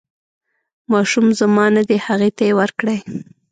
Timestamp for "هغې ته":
2.05-2.41